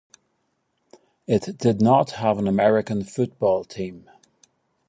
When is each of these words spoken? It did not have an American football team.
It 1.27 1.59
did 1.59 1.79
not 1.79 2.13
have 2.13 2.39
an 2.39 2.47
American 2.47 3.03
football 3.03 3.63
team. 3.63 4.09